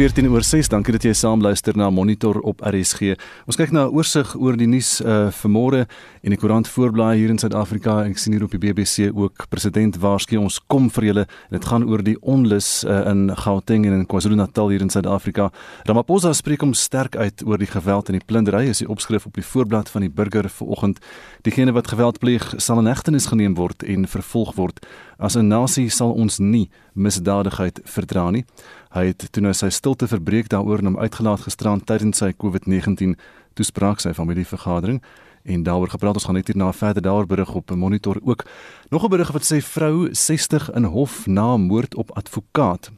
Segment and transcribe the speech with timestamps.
[0.00, 0.70] 14 oor 6.
[0.72, 3.18] Dankie dat jy saam luister na Monitor op RSG.
[3.44, 5.84] Ons kyk na 'n oorsig oor die nuus uh vanmôre
[6.24, 8.04] en die koerant voorblaai hier in Suid-Afrika.
[8.08, 11.26] Ek sien hier op die BBC ook president waarsku ons kom vir julle.
[11.50, 15.52] Dit gaan oor die onlus uh, in Gauteng en in KwaZulu-Natal hier in Suid-Afrika.
[15.84, 18.68] Ramaphosa spreek hom sterk uit oor die geweld en die plundering.
[18.68, 20.98] Is die opskrif op die voorblad van die Burger vanoggend.
[21.42, 24.80] Diegene wat geweld pleeg, sal in hegtenis geneem word en vervolg word.
[25.18, 28.44] As 'n nasie sal ons nie misdadigheid verdra nie.
[28.90, 33.12] Hy het toe nou sy stilte verbreek daaroor en hom uitgelaat gisterand tydens sy COVID-19
[33.54, 34.98] toespraak sy familievergadering
[35.46, 38.42] en daaroor gepraat ons gaan net hierna verder daaroor berig op 'n monitor ook.
[38.90, 42.90] Nog 'n berig wat sê vrou 60 in hof na moord op advokaat.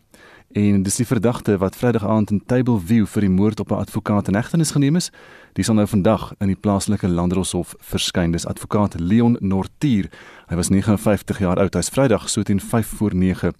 [0.52, 3.84] En dis die verdagte wat Vrydag aand in Table View vir die moord op 'n
[3.84, 5.10] advokaat in hegtenis geneem is.
[5.52, 8.30] Die sal nou vandag in die plaaslike landdroshof verskyn.
[8.30, 10.10] Dis advokaat Leon Nortier.
[10.46, 11.74] Hy was 59 jaar oud.
[11.74, 13.52] Hy's Vrydag so teen 5 voor 9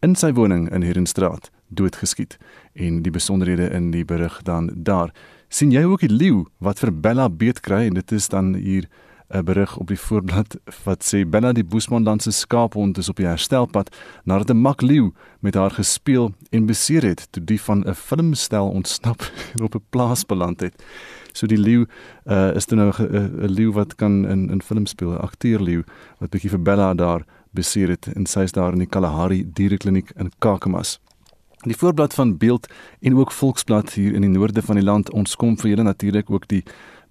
[0.00, 2.38] in sy woning in Herenstraat doodgeskiet
[2.74, 5.14] en die besonderhede in die berig dan daar
[5.48, 8.86] sien jy ook die leeu wat vir Bella beet kry en dit is dan hier
[9.30, 13.26] 'n berig op die voorblad wat sê Bella die Boesmanland se skaaphond is op die
[13.26, 15.10] herstelpad nadat 'n mak leeu
[15.40, 19.20] met haar gespeel en beseer het toe die van 'n filmstel ontsnap
[19.54, 20.74] en op 'n plaas beland het.
[21.32, 21.86] So die leeu
[22.26, 25.82] uh, is dan nou 'n leeu wat kan in in film speel, 'n akteur leeu
[26.18, 30.10] wat bietjie vir Bella daar beseer het en sy is daar in die Kalahari dierekliniek
[30.16, 31.00] in Kakamas.
[31.60, 32.66] Die voorblad van Beeld
[33.00, 36.30] en ook Volksblad hier in die noorde van die land ons kom vir julle natuurlik
[36.32, 36.62] ook die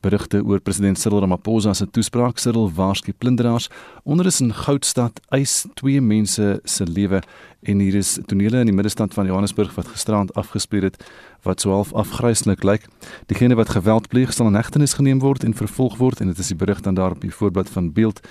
[0.01, 3.69] berigte oor president Cyril Ramaphosa se toespraak Cyril waarsku plunderaars
[4.03, 7.21] onder is in Goudstad eis twee mense se lewe
[7.61, 10.97] en hier is tonele in die middelstand van Johannesburg wat gisterand afgespeel het
[11.45, 12.87] wat so half afgryslik lyk.
[13.29, 16.49] Diegene wat geweld pleeg sal in hegtenis geneem word en vervolg word en dit is
[16.49, 18.23] die berig dan daar op die voorblad van Beeld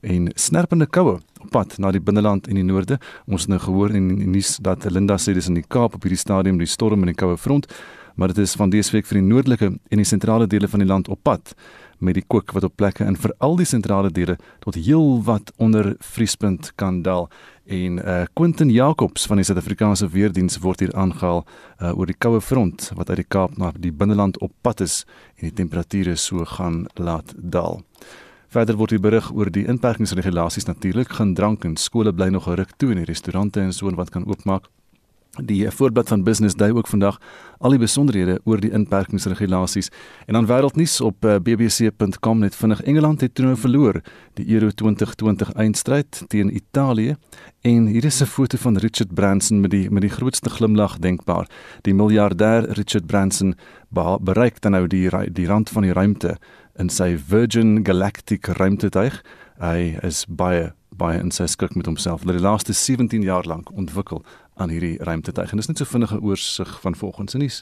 [0.00, 2.98] en snerpende koue op pad na die binneland en die noorde.
[3.26, 6.02] Ons het nou gehoor in die nuus dat Linda sê dis in die Kaap op
[6.06, 7.66] hierdie stadium die storm in die koue front,
[8.18, 10.88] maar dit is van dese week vir die noordelike en die sentrale dele van die
[10.88, 11.54] land op pad
[11.98, 15.94] met die kook wat op plekke in veral die sentrale dele tot heel wat onder
[16.14, 17.28] vriespunt kan daal
[17.68, 22.40] en uh Quentin Jacobs van die Suid-Afrikaanse weerdiens word hier aangehaal uh oor die koue
[22.40, 25.02] front wat uit die Kaap na die binneland op pad is
[25.36, 27.82] en die temperature so gaan laat daal.
[28.48, 32.70] Verder word hier berig oor die inperkingsregulasies natuurlik, gaan drank en skole bly nog geruk
[32.80, 34.70] toe en die restaurante en so wat kan oopmaak.
[35.36, 37.20] Die voorblad van Business Day ook vandag
[37.58, 39.90] al die besonderhede oor die inperkingsregulasies
[40.26, 44.00] en dan wêreldnuus op eh, bbc.com net vinnig Engeland het toe nou verloor
[44.34, 47.14] die Euro 2020 eindstryd teen Italië
[47.62, 51.46] en hier is 'n foto van Richard Branson met die met die grootste glimlag denkbaar.
[51.82, 53.54] Die miljardêr Richard Branson
[54.20, 56.38] bereik dan nou die die rand van die ruimte
[56.78, 59.20] in sy Virgin Galactic ruimtetuig.
[59.58, 62.24] Hy is baie baie in sy skik met homself.
[62.24, 64.24] Hulle het die laaste 17 jaar lank ontwikkel
[64.58, 67.60] aan hierdie ruimtetuig en dis net so vinnige oorsig van volgens in nuus.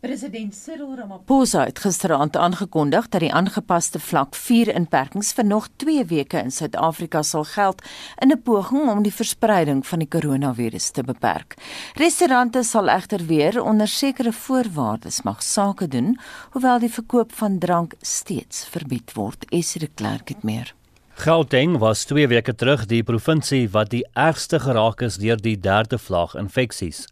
[0.00, 6.04] President Cyril Ramaphosa het gisteraand aangekondig dat die aangepaste vlak 4 inperkings vir nog 2
[6.10, 7.80] weke in Suid-Afrika sal geld
[8.20, 11.56] in 'n poging om die verspreiding van die koronavirus te beperk.
[11.94, 16.18] Restaurante sal egter weer onder sekere voorwaardes mag sake doen,
[16.50, 19.44] hoewel die verkoop van drank steeds verbied word.
[19.48, 20.74] Esre Klerk het meer.
[21.14, 25.98] Gauteng was 2 weke terug die provinsie wat die ergste geraak is deur die derde
[25.98, 27.06] vlaag infeksies.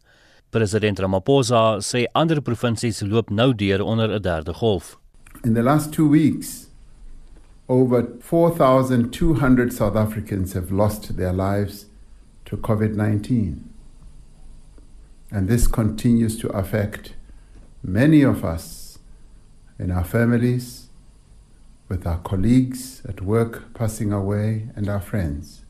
[0.55, 4.97] President Ramaphosa sê ander provinsies loop nou deur onder 'n derde golf.
[5.45, 6.69] In the last 2 weeks,
[7.69, 11.87] over 4200 South Africans have lost their lives
[12.45, 13.65] to COVID-19.
[15.33, 17.15] And this continues to affect
[17.83, 18.99] many of us
[19.79, 20.89] in our families,
[21.89, 25.65] with our colleagues at work passing away, and our friends.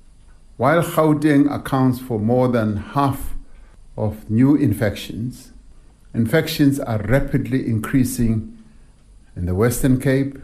[0.58, 3.33] While Gauteng accounts for more than half
[3.96, 5.52] of new infections.
[6.14, 8.56] Infections are rapidly increasing
[9.36, 10.38] in the Western Cape,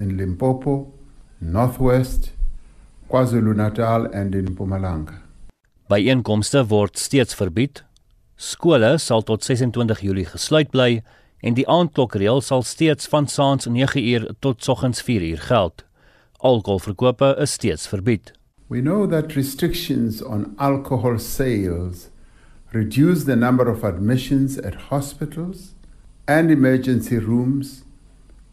[0.00, 0.92] in Limpopo,
[1.40, 2.32] Northwest,
[3.08, 5.20] KwaZulu-Natal and in Mpumalanga.
[5.88, 7.82] Byeenkomste word steeds verbied.
[8.36, 11.02] Skole sal tot 26 Julie gesluit bly
[11.44, 15.84] en die aandklokreël sal steeds van saans 9uur tot soggens 4uur geld.
[16.40, 18.32] Alkoholverkope is steeds verbied.
[18.68, 22.08] We know that restrictions on alcohol sales
[22.74, 25.74] reduce the number of admissions at hospitals
[26.26, 27.84] and emergency rooms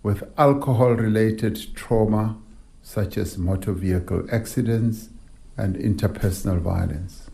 [0.04, 2.38] with alcohol related trauma,
[2.84, 5.10] such as motor vehicle accidents
[5.58, 7.30] and interpersonal violence.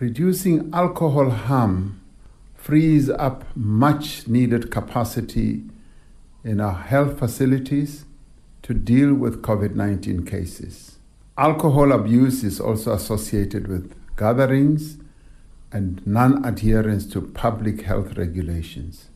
[0.00, 2.00] Reducing alcohol harm
[2.54, 5.62] frees up much needed capacity
[6.42, 8.04] in our health facilities
[8.62, 10.98] to deal with COVID 19 cases.
[11.36, 14.98] Alcohol abuse is also associated with gatherings
[15.70, 19.10] and non adherence to public health regulations.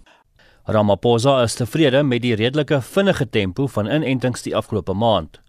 [0.66, 5.40] Ramaphosa is tevrede met die redelike vinnige tempo van inentings die afgelope maand.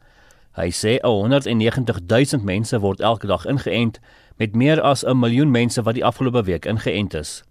[0.58, 4.00] Hy sê 190 000 mense word elke dag ingeënt
[4.38, 7.44] met meer as 'n miljoen mense wat die afgelope week ingeënt is.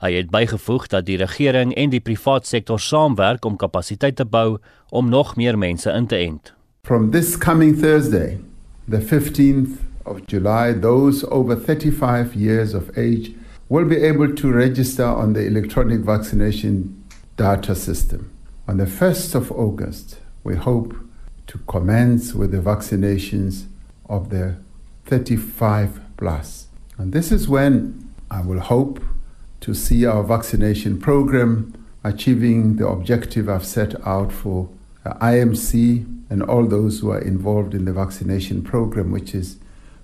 [0.00, 4.58] Hy het bygevoeg dat die regering en die privaat sektor saamwerk om kapasiteit te bou
[4.88, 6.54] om nog meer mense in te ent.
[6.82, 8.38] From this coming Thursday,
[8.88, 13.32] the 15th of July, those over 35 years of age
[13.68, 17.04] will be able to register on the electronic vaccination
[17.36, 18.30] data system.
[18.66, 20.94] On the 1st of August, we hope
[21.46, 23.66] to commence with the vaccinations
[24.08, 24.56] of the
[25.06, 26.66] 35 plus.
[26.98, 29.00] And this is when I will hope
[29.60, 31.74] to see our vaccination program
[32.04, 34.68] achieving the objective I've set out for
[35.04, 39.58] uh, IMC and all those who are involved in the vaccination program, which is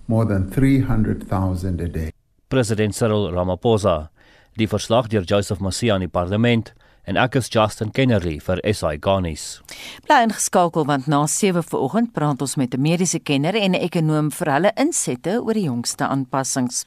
[0.07, 2.11] more than 300,000 a day.
[2.49, 4.11] President Cyril Ramaphosa,
[4.57, 6.75] die verslag deur Joseph Masia in die parlement
[7.07, 9.61] en ek is Justin Kennerly vir SI Garnis.
[10.07, 14.31] Bly ingeskakel want na 7 vanoggend praat ons met 'n mediese kenner en 'n ekonom
[14.31, 16.85] vir hulle insette oor die jongste aanpassings.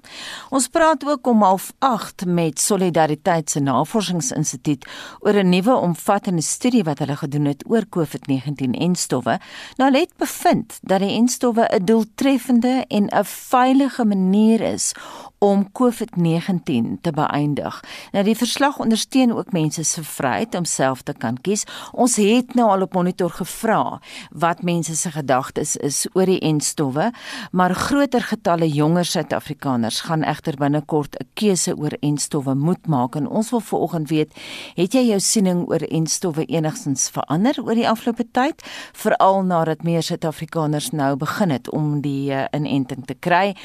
[0.51, 4.85] Ons praat ook om 08:30 met Solidariteit se Navorsingsinstituut
[5.21, 9.39] oor 'n nuwe omvattende studie wat hulle gedoen het oor COVID-19 en stowwe.
[9.77, 14.93] Nou het bevind dat die enstowwe 'n doeltreffende en 'n veilige manier is
[15.39, 17.79] om COVID-19 te beëindig.
[18.11, 21.63] Nou die verslag ondersteun ook mense se vryheid om self te kan kies.
[21.91, 23.99] Ons het nou al op monitor gevra
[24.31, 27.09] wat mense se gedagtes is oor die enstowwe,
[27.51, 33.27] maar groter getalle jonger Suid-Afrikaners gaan egter binnekort 'n keuse oor enstowwe moet maak en
[33.27, 34.33] ons wil veraloggend weet,
[34.75, 38.61] het jy jou siening oor enstowwe enigstens verander oor die afgelope tyd,
[38.93, 43.55] veral nadat meer Suid-Afrikaners nou begin het om die uh, inenting te kry?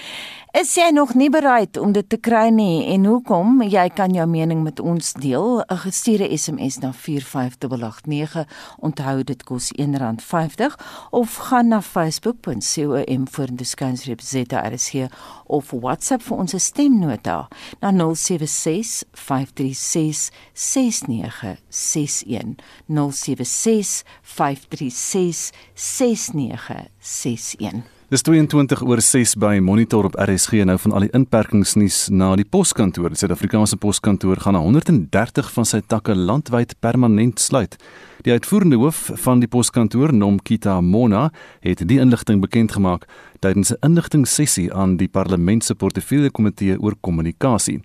[0.54, 3.62] Is jy nog nie bereid om dit te kry nie en hoekom?
[3.62, 5.64] Jy kan jou mening met ons deel.
[5.68, 8.46] 'n Gestuurde SMS na 45889.
[8.78, 10.76] Onthou dit kos R1.50
[11.10, 15.08] of gaan na facebook.com vorentoe skynstreep ZRC
[15.46, 17.48] of WhatsApp vir ons stemnota
[17.80, 22.56] na 076 536 6961.
[22.88, 27.93] 076 536 6961.
[28.14, 32.44] Dis 22 oor 6 by Monitor op RSG nou van al die inperkingsnuus na die
[32.46, 33.10] poskantoor.
[33.10, 37.74] Die Suid-Afrikaanse poskantoor gaan na 130 van sy takke landwyd permanent sluit.
[38.22, 41.24] Die uitvoerende hoof van die poskantoor, Nomkita Mona,
[41.66, 43.10] het die inligting bekend gemaak
[43.42, 47.82] tydens 'n inligtingssessie aan die Parlement se portefeulje komitee oor kommunikasie.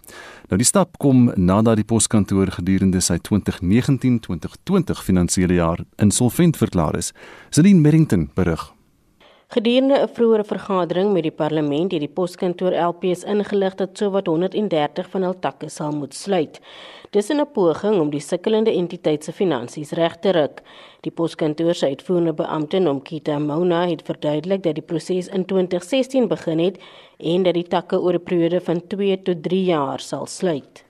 [0.50, 7.14] Nou die stap kom nadat die poskantoor gedurende sy 2019-2020 finansiële jaar insolvent verklaar is.
[7.50, 8.79] Celine Merrington berig.
[9.50, 15.10] Gedurende 'n vroeëre vergadering met die parlement het die poskantoor LPS ingelig dat sowat 130
[15.10, 16.60] van hul takke sal moet sluit.
[17.10, 20.62] Dis 'n poging om die sukkelende entiteit se finansies reg te ruk.
[21.02, 26.60] Die poskantoor se uitvoerende beampte Nomkita Mona het verduidelik dat die proses in 2016 begin
[26.60, 26.78] het
[27.18, 30.84] en dat die takke oor 'n periode van 2 tot 3 jaar sal sluit.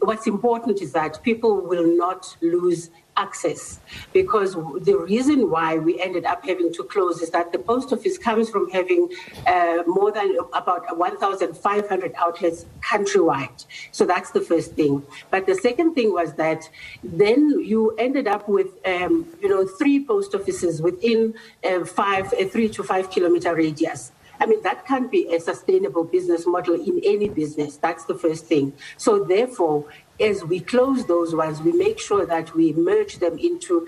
[0.00, 2.88] What's important is that people will not lose
[3.20, 3.80] access
[4.12, 4.54] because
[4.88, 8.48] the reason why we ended up having to close is that the post office comes
[8.48, 9.08] from having
[9.46, 13.64] uh, more than about 1,500 outlets countrywide.
[13.92, 15.02] So that's the first thing.
[15.30, 16.68] But the second thing was that
[17.02, 17.40] then
[17.72, 21.34] you ended up with, um, you know, three post offices within
[21.64, 24.12] uh, five, a three to five kilometer radius.
[24.40, 27.76] I mean, that can't be a sustainable business model in any business.
[27.76, 28.72] That's the first thing.
[28.96, 29.84] So, therefore,
[30.20, 33.86] as we close those ones, we make sure that we merge them into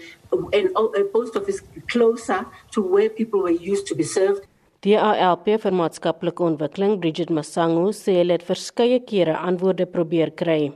[0.52, 4.46] an, a post office closer to where people were used to be served.
[4.82, 10.72] Die ALP vir maatskaplike ontwikkeling Bridget Masango sê hulle het verskeie kere antwoorde probeer kry.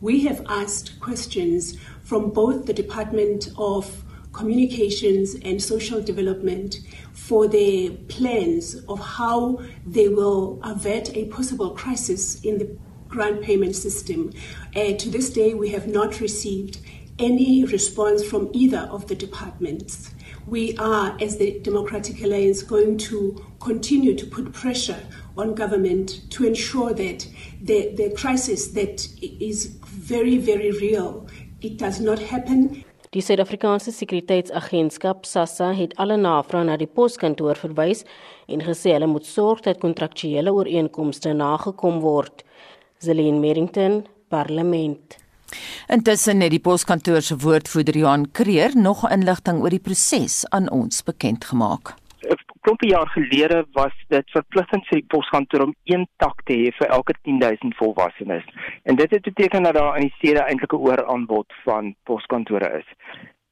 [0.00, 3.90] We have asked questions from both the Department of
[4.32, 6.78] Communications and Social Development
[7.12, 12.68] for their plans of how they will avert a possible crisis in the
[13.12, 14.32] grant payment system.
[14.74, 16.78] Uh, to this day, we have not received
[17.18, 20.10] any response from either of the departments.
[20.46, 23.18] We are, as the Democratic Alliance, going to
[23.60, 25.02] continue to put pressure
[25.36, 27.28] on government to ensure that
[27.62, 31.26] the, the crisis that is very, very real,
[31.60, 32.84] it does not happen.
[33.12, 38.06] Die Suid-Afrikaanse Sekuriteitsagentskap SASSA het alle navrae na die poskantoor verwys
[38.48, 42.40] en gesê hulle moet sorg dat kontraktuele ooreenkomste nagekom word.
[43.02, 45.16] Zelene Merrington, Parlement.
[45.90, 51.02] Intussen het die poskantoor se woordvoerder Johan Kreer nog inligting oor die proses aan ons
[51.02, 51.96] bekend gemaak.
[52.62, 56.92] klompie jaar gelede was dit verpligtend vir die poskantoor om een tak te hê vir
[56.94, 58.44] elke 10000 volwassenes.
[58.86, 62.88] En dit het beteken dat daar in die stede eintlik 'n ooraanbod van poskantore is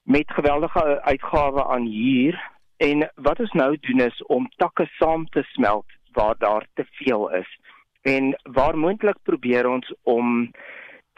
[0.02, 2.38] met geweldige uitgawe aan huur
[2.76, 7.30] en wat ons nou doen is om takke saam te smelt waar daar te veel
[7.30, 7.58] is.
[8.02, 10.50] En waar moontlik probeer ons om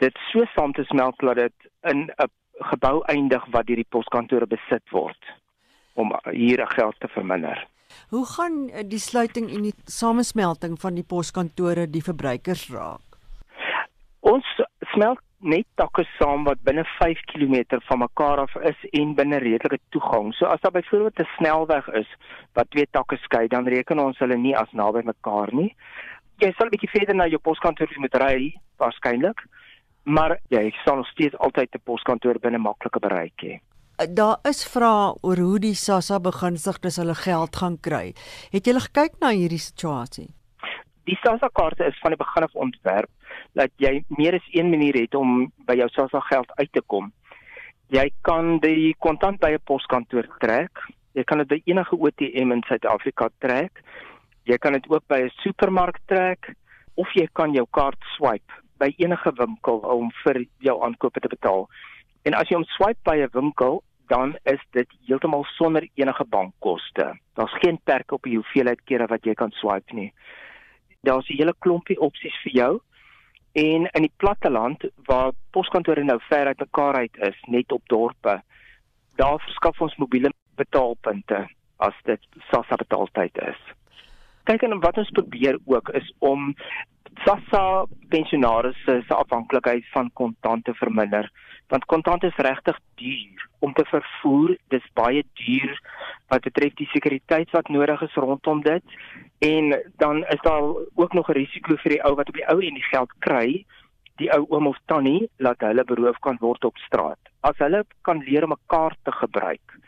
[0.03, 4.47] dit so saam te smelt dat dit in 'n gebou eindig wat deur die poskantore
[4.47, 5.19] besit word
[5.93, 7.67] om hier geld te verminder.
[8.09, 13.17] Hoe gaan eh, die sluiting en die samesmelting van die poskantore die verbruikers raak?
[14.19, 14.45] Ons
[14.93, 19.79] smelt net takke saam wat binne 5 km van mekaar af is en binne redelike
[19.91, 20.31] toegang.
[20.33, 22.07] So as daar byvoorbeeld 'n snelweg is
[22.53, 25.75] wat twee takke skei, dan reken ons hulle nie as naby mekaar nie.
[26.41, 29.39] Jy sal 'n bietjie verder na jou poskantoor moet ry waarskynlik,
[30.03, 33.59] maar jy sal nog steeds altyd 'n poskantoor binne maklike bereik hê.
[33.99, 38.13] Eh, daar is vrae oor hoe die SASSA begunstigdes hulle geld gaan kry.
[38.51, 40.33] Het jy gekyk na hierdie situasie?
[41.05, 43.09] Die SASSA kaarte is van die begin af ontwerp
[43.53, 47.11] dat jy meer as een manier het om by jou SASSA geld uit te kom.
[47.93, 50.71] Jy kan die kontant by 'n poskantoor trek.
[51.13, 53.83] Jy kan dit by enige ATM in Suid-Afrika trek.
[54.43, 56.53] Jy kan dit ook by 'n supermark trek
[56.95, 61.69] of jy kan jou kaart swipe by enige winkel om vir jou aankope te betaal.
[62.23, 67.13] En as jy hom swipe by 'n winkel, dan is dit heeltemal sonder enige bankkoste.
[67.33, 70.13] Daar's geen perk op die hoeveelheid kere wat jy kan swipe nie.
[71.01, 72.81] Daar's 'n hele klompie opsies vir jou.
[73.53, 78.41] En in die platteland waar poskantore nou ver uit mekaar uit is, net op dorpe,
[79.15, 81.47] daar verskaf ons mobiele betaalpunte
[81.77, 82.19] as dit
[82.49, 83.62] SASSA betaaltyd is.
[84.43, 86.51] Kyk en wat ons probeer ook is om
[87.23, 91.29] SASSA pensionaarsse se afhanklikheid van kontante verminder
[91.71, 93.45] want kontant is regtig duur.
[93.59, 95.71] Om te vervoer dis baie duur
[96.33, 98.97] wat betref die sekuriteit wat nodig is rondom dit.
[99.47, 99.71] En
[100.03, 100.61] dan is daar
[100.93, 103.65] ook nog 'n risiko vir die ou wat op die ou en die geld kry
[104.15, 107.19] die ou oom of tannie laat hulle beroof kan word op straat.
[107.41, 109.79] As hulle kan leer om 'n kaart te gebruik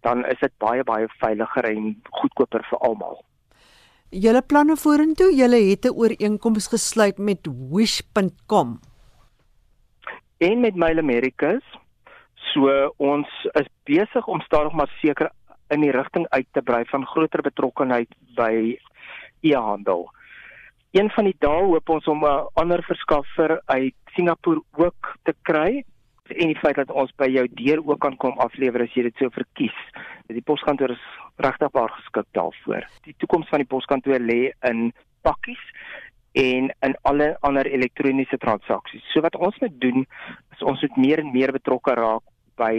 [0.00, 3.24] dan is dit baie baie veiliger en goedkoper vir almal
[4.14, 8.78] julle planne vorentoe, julle het 'n ooreenkoms gesluit met wish.com
[10.38, 11.62] en met Mail Americas.
[12.52, 15.30] So ons is besig om stadig maar seker
[15.74, 18.76] in die rigting uit te brei van groter betrokkenheid by
[19.40, 20.10] e-handel.
[20.94, 25.84] Een van die dae hoop ons om 'n ander verskaffer uit Singapore ook te kry
[26.32, 29.20] en die feit dat ons by jou deur ook kan kom aflewer as jy dit
[29.20, 29.76] sou verkies.
[30.32, 31.04] Die poskantoor is
[31.44, 32.86] regtig baie geskik daarvoor.
[33.04, 34.86] Die toekoms van die poskantoor lê in
[35.26, 35.62] pakkies
[36.40, 39.04] en in alle ander elektroniese transaksies.
[39.12, 40.06] So wat ons moet doen
[40.54, 42.24] is ons moet meer en meer betrokke raak
[42.58, 42.74] by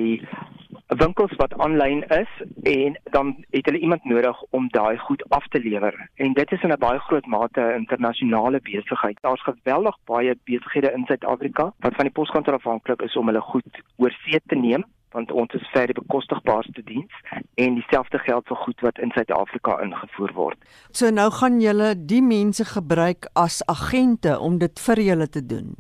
[0.95, 2.31] winkels wat aanlyn is
[2.63, 6.09] en dan het hulle iemand nodig om daai goed af te lewer.
[6.15, 9.17] En dit is in 'n baie groot mate 'n internasionale besigheid.
[9.21, 13.81] Daar's geweldig baie besighede in Suid-Afrika wat van die poskantoor afhanklik is om hulle goed
[13.97, 14.83] oorsee te neem
[15.15, 17.13] want ons is vir die bekostigbaarste diens
[17.61, 20.57] en dieselfde geld vir goed wat in Suid-Afrika ingevoer word.
[20.91, 25.75] So nou gaan julle die mense gebruik as agente om dit vir julle te doen.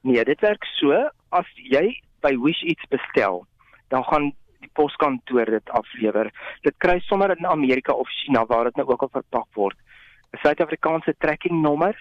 [0.00, 0.96] Nee, dit werk so
[1.30, 3.44] as jy by Wish iets bestel,
[3.92, 4.32] dan gaan
[4.72, 6.30] poskantoor dit aflewer.
[6.62, 9.76] Dit kry sommer in Amerika of China waar dit nou ook al verpak word.
[10.32, 11.96] 'n Suid-Afrikaanse tracking nommer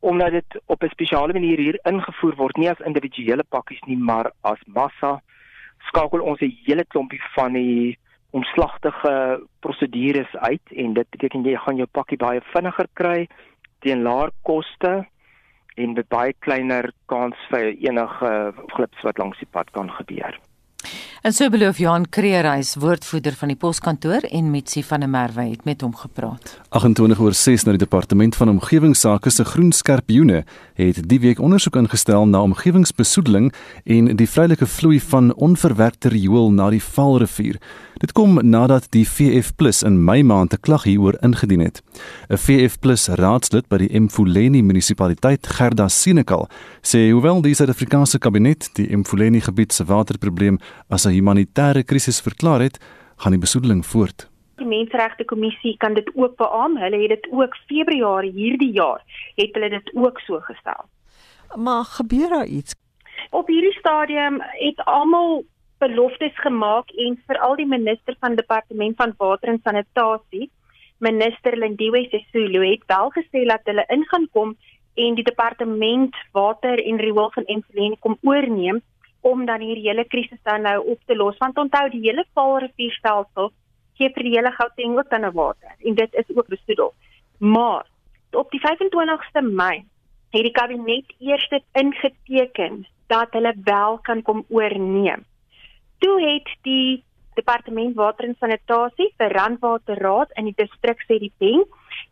[0.00, 4.30] omdat dit op 'n spesiale manier hier ingevoer word, nie as individuele pakkies nie, maar
[4.40, 5.20] as massa
[5.78, 7.98] skakel ons 'n hele klompie van die
[8.30, 13.28] omslagtige prosedures uit en dit beteken jy gaan jou pakkie baie vinniger kry
[13.80, 15.06] teen laer koste
[15.74, 20.38] en met baie kleiner kans vir enige glips wat langs die pad kan gebeur.
[21.22, 25.64] En so beloof Johan Kreerhuis, woordvoerder van die poskantoor en Mitsi van der Merwe het
[25.66, 26.52] met hom gepraat.
[26.68, 30.44] 28 oor 6 na die departement van omgewingsake se groen skerpioene
[30.78, 33.50] het die week ondersoek ingestel na omgewingsbesoedeling
[33.84, 37.58] en die vrylike vloei van onverwerkte riool na die Vaalrivier.
[37.98, 39.50] Dit kom nadat die VF+
[39.82, 41.82] in Mei maand 'n klag hieroor ingedien het.
[42.30, 42.78] 'n VF+
[43.18, 46.48] raadslid by die Mfuleni munisipaliteit, Gerda Senekal,
[46.82, 50.58] sê hoewel die Suid-Afrikaanse kabinet die Mfuleni gebied se waterprobleem
[50.88, 52.76] as 'n humanitêre krisis verklaar het,
[53.16, 54.28] gaan die besoedeling voort.
[54.56, 56.82] Die Menseregte Kommissie kan dit ook beamoen.
[56.82, 59.02] Hulle het dit ook Februarie hierdie jaar
[59.34, 60.84] het hulle dit ook so gestel.
[61.56, 62.74] Maar gebeur daar iets?
[63.30, 65.44] Op hierdie stadium het almal
[65.78, 70.50] beloftes gemaak en veral die minister van departement van water en sanitasie,
[70.98, 74.56] minister Lindiwe Sisulu het wel gesê dat hulle ingaan kom
[74.94, 78.82] en die departement water en riool van Emfuleni kom oorneem
[79.20, 83.52] om dan hierdie hele krisis dan nou op te los want onthou die hele Vaalrivierstelsel
[83.98, 86.94] gee vir die hele Gauteng ook dan 'n water en dit is ook besoedel.
[87.38, 87.86] Maar
[88.32, 89.84] op die 25ste Mei
[90.30, 95.24] het die kabinet eers dit ingeteken dat hulle wel kan kom oorneem.
[95.98, 101.64] Toe het die departement water en sanitasie vir Randwaterraad in die distrik sê die ding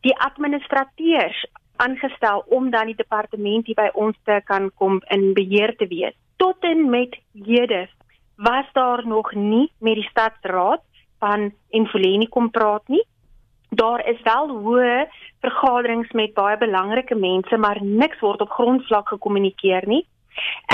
[0.06, 1.44] die administrateurs
[1.76, 6.16] aangestel om dan die departement hier by ons te kan kom in beheer te wees.
[6.36, 7.88] Tot en met hede
[8.36, 10.82] was daar nog nie met die stadsraad
[11.18, 13.04] van Enfoleni kom praat nie.
[13.70, 15.06] Daar is wel hoë
[15.40, 20.04] vergaderings met baie belangrike mense, maar niks word op grondvlak gekommunikeer nie.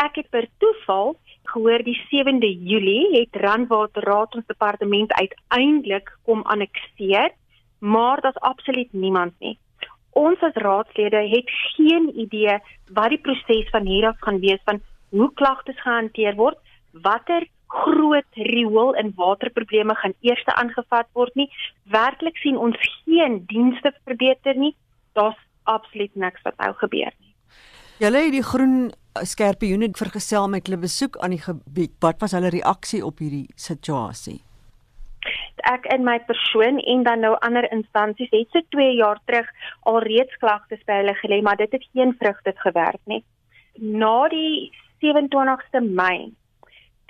[0.03, 1.15] Ek het per toeval
[1.53, 7.31] gehoor die 7de Julie het Randwaterraad ons departement uiteindelik kom annexeer,
[7.79, 9.59] maar daar's absoluut niemand nie.
[10.13, 12.59] Ons as raadslede het geen idee
[12.93, 16.59] wat die proses van hier af gaan wees van hoe klagtes gehanteer word,
[17.05, 21.49] watter groot riool en waterprobleme gaan eers aangevat word nie.
[21.93, 24.75] Werklik sien ons geen dienste verbeter nie.
[25.17, 25.39] Daar's
[25.69, 27.33] absoluut niks wat nou gebeur nie.
[28.03, 28.93] Julle het die groen
[29.29, 31.93] skerpioene vergesel met hulle besoek aan die gebied.
[32.01, 34.41] Wat was hulle reaksie op hierdie situasie?
[35.71, 39.47] Ek in my persoon en dan nou ander instansies het se so 2 jaar terug
[39.87, 43.23] al reeds klagtes by hulle gelê, maar dit het geen vrugte gewerk nie.
[43.79, 46.33] Na die 27ste Mei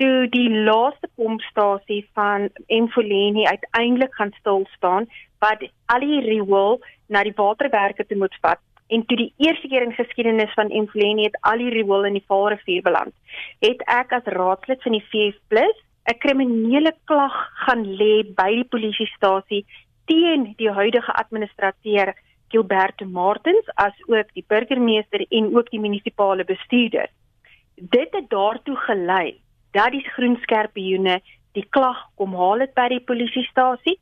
[0.01, 5.07] toe die laaste pompstasie van Emfoleni uiteindelik gaan stil staan
[5.45, 5.63] wat
[5.95, 6.81] al die riool
[7.13, 8.61] na die waterwerke toe moet vat.
[8.89, 12.27] En toe die eerste keer in geskiedenis van Emfoleni het al die riool in die
[12.29, 13.15] Vaalrivier beland
[13.65, 15.39] het ek as raadslid van die VF+
[16.11, 19.65] 'n kriminele klag gaan lê by die polisiestasie
[20.11, 22.15] teen die huidige administrateur
[22.49, 27.09] Gilbert Martins as ook die burgemeester en ook die munisipale bestuurder
[27.91, 31.21] dit het daartoe gelei dat die groenskerpioene
[31.53, 33.99] die klag kom haal het by die polisiestasie.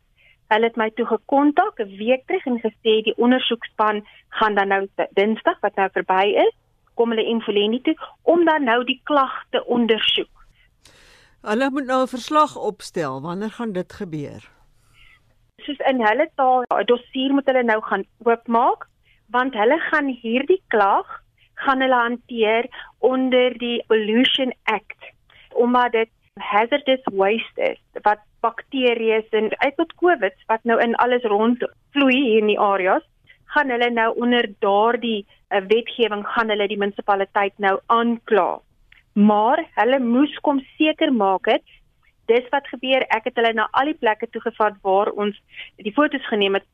[0.50, 4.88] Hulle het my toe gekontak 'n week terug en gesê die ondersoekspan gaan dan nou
[5.10, 6.54] Dinsdag wat nou verby is,
[6.94, 10.34] kom hulle Infoleni toe om dan nou die klag te ondersoek.
[11.42, 13.22] Hulle moet nou 'n verslag opstel.
[13.22, 14.50] Wanneer gaan dit gebeur?
[15.56, 18.88] Soos in hulle taal, 'n dossier moet hulle nou gaan oopmaak
[19.26, 21.22] want hulle gaan hierdie klag
[21.64, 22.68] gaan hulle hanteer
[22.98, 25.12] onder die Pollution Act
[25.50, 31.26] omdat dit hazardous waste is wat bakterieë en uit tot COVID wat nou in alles
[31.32, 33.04] rond vloei hier in die areas
[33.54, 38.60] gaan hulle nou onder daardie uh, wetgewing gaan hulle die munisipaliteit nou aankla.
[39.18, 41.66] Maar hulle moes kom seker maak het
[42.30, 45.38] dis wat gebeur ek het hulle na al die plekke toe gevat waar ons
[45.82, 46.66] die fotos geneem het.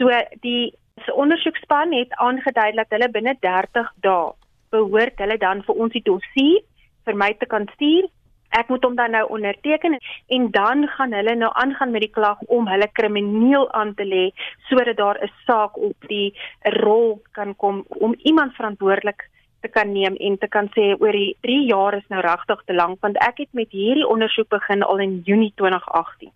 [0.00, 0.08] So
[0.44, 0.72] die
[1.04, 4.32] se ondersoekspan het aangedui dat hulle binne 30 dae
[4.74, 6.62] behoort hulle dan vir ons die dossier
[7.06, 8.08] vir my te kan stuur.
[8.56, 9.98] Ek moet hom dan nou onderteken
[10.36, 14.24] en dan gaan hulle nou aangaan met die klag om hulle krimineel aan te lê
[14.68, 16.32] sodat daar 'n saak op die
[16.80, 19.28] rol kan kom om iemand verantwoordelik
[19.60, 22.74] te kan neem en te kan sê oor die 3 jaar is nou regtig te
[22.74, 26.30] lank want ek het met hierdie ondersoek begin al in Junie 2018.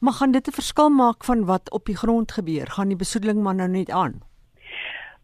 [0.00, 2.66] Maar gaan dit 'n verskil maak van wat op die grond gebeur?
[2.70, 4.22] Gaan die besoedeling maar nou net aan?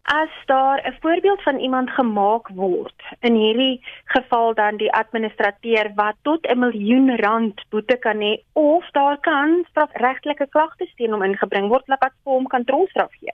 [0.07, 6.15] as daar 'n voorbeeld van iemand gemaak word in hierdie geval dan die administrateur wat
[6.21, 11.67] tot 'n miljoen rand boete kan hê of daar kan strafregtelike klagtes teen hom ingebring
[11.67, 13.33] word wat vir hom kan tronkstraf gee.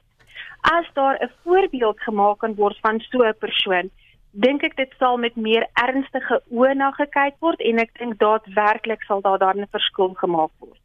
[0.61, 3.89] As daar 'n voorbeeld gemaak kan word van so 'n persoon,
[4.31, 9.03] dink ek dit sal met meer ernstige oë na gekyk word en ek dink daadwerklik
[9.03, 10.82] sal daar dan 'n verskil gemaak word.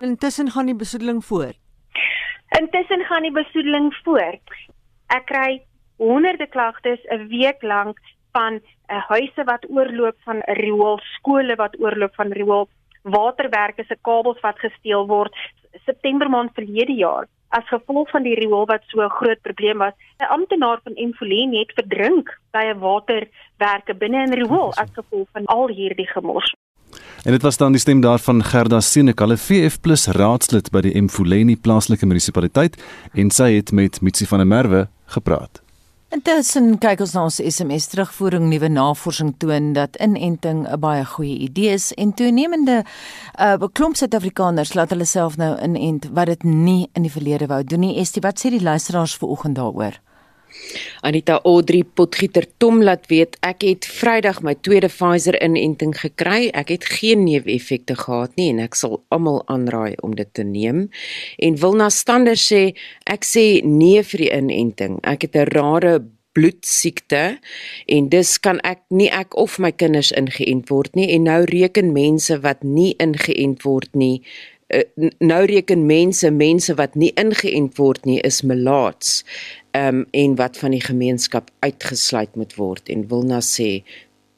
[0.00, 1.56] Intussen gaan die besoedeling voort.
[2.58, 4.56] Intussen gaan die besoedeling voort
[5.14, 5.50] ek kry
[6.02, 7.98] honderde klagtes 'n week lank
[8.32, 8.62] van 'n
[8.94, 12.68] uh, huise wat oorloop van riool, skole wat oorloop van riool,
[13.02, 15.32] waterwerke se kabels wat gesteel word.
[15.84, 19.94] September maand verlede jaar as gevolg van die riool wat so 'n groot probleem was,
[20.20, 25.44] 'n amptenaar van Enfolen het verdrink by 'n waterwerke binne in riool as gevolg van
[25.44, 26.52] al hierdie gemors.
[27.26, 29.78] En dit was dan die stem daarvan Gerda Senekal, VF+
[30.14, 32.76] raadslid by die Emfuleni plaaslike munisipaliteit
[33.18, 35.58] en sy het met Mitsi van der Merwe gepraat.
[36.14, 41.38] Intussen kyk ons na ons SMS terugvoering nuwe navorsing toon dat inenting 'n baie goeie
[41.50, 42.84] idee is en toenemende
[43.40, 47.64] uh klomp Suid-Afrikaners laat hulle self nou inent wat dit nie in die verlede wou
[47.64, 47.98] doen nie.
[47.98, 49.98] Estie, wat sê die luisteraars vanoggend daaroor?
[51.06, 56.50] Anita Audrey Potgieter Tom laat weet ek het Vrydag my tweede Pfizer inenting gekry.
[56.56, 60.88] Ek het geen neeweffekte gehad nie en ek sal almal aanraai om dit te neem.
[61.38, 62.74] En Wilna Stander sê
[63.06, 65.00] ek sê nee vir die inenting.
[65.04, 66.02] Ek het 'n rare
[66.36, 67.38] bloedsiekte
[67.86, 71.94] en dus kan ek nie ek of my kinders ingeënt word nie en nou reken
[71.96, 74.20] mense wat nie ingeënt word nie
[75.18, 79.20] nou reken mense mense wat nie ingeënt word nie is melaats
[79.76, 83.84] um, en wat van die gemeenskap uitgesluit moet word en wil na sê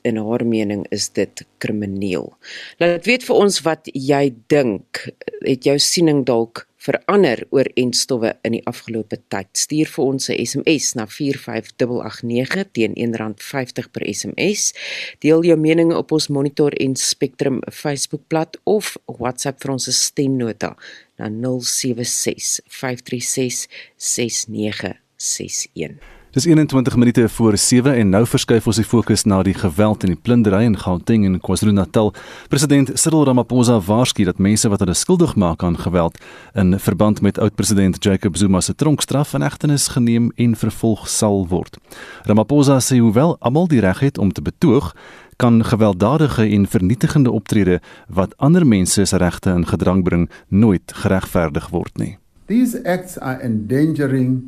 [0.06, 2.30] in haar mening is dit krimineel.
[2.78, 5.08] Laat weet vir ons wat jy dink.
[5.42, 9.50] Het jou siening dalk verander oor enstowwe in die afgelope tyd?
[9.52, 14.74] Stuur vir ons 'n SMS na 45889 teen R1.50 per SMS.
[15.18, 20.76] Deel jou mening op ons Monitor en Spectrum Facebookblad of WhatsApp vir ons stemnota
[21.18, 26.17] na 076 536 6961.
[26.38, 30.12] Dis 21 minute voor 7 en nou verskuif ons die fokus na die geweld en
[30.12, 32.12] die plundering in Gauteng en KwaZulu-Natal.
[32.48, 36.14] President Cyril Ramaphosa waarsku dat mense wat hulle skuldig maak aan geweld
[36.54, 41.74] in verband met oud-president Jacob Zuma se tronkstraf in hegtenis geneem en vervolg sal word.
[42.22, 44.94] Ramaphosa sê hoewel almal die reg het om te betoog,
[45.36, 51.72] kan gewelddadige en vernietigende optrede wat ander mense se regte in gedrang bring nooit geregverdig
[51.74, 52.18] word nie.
[52.46, 54.44] These acts are endangering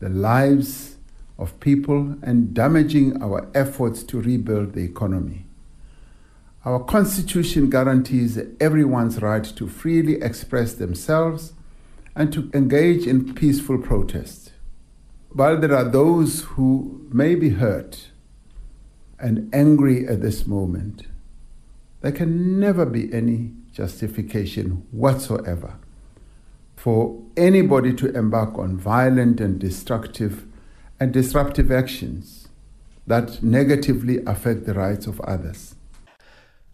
[0.00, 0.97] the lives
[1.38, 5.46] of people and damaging our efforts to rebuild the economy.
[6.64, 11.52] Our Constitution guarantees everyone's right to freely express themselves
[12.16, 14.52] and to engage in peaceful protest.
[15.30, 18.08] While there are those who may be hurt
[19.20, 21.06] and angry at this moment,
[22.00, 25.74] there can never be any justification whatsoever
[26.74, 30.44] for anybody to embark on violent and destructive
[31.00, 32.48] and disruptive actions
[33.06, 35.74] that negatively affect the rights of others.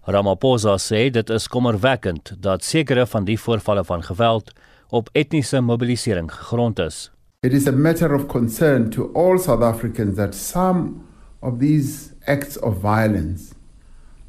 [0.07, 4.53] Ramaphosa sê dit is kommerwekkend dat sekere van die voorvalle van geweld
[4.89, 7.11] op etniese mobilisering gegrond is.
[7.41, 11.07] It is a matter of concern to all South Africans that some
[11.41, 13.55] of these acts of violence